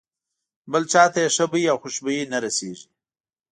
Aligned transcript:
بل 0.71 0.83
چاته 0.91 1.19
یې 1.23 1.29
ښه 1.35 1.45
بوی 1.51 1.63
او 1.71 1.77
خوشبويي 1.81 2.23
نه 2.33 2.37
رسېږي. 2.43 2.87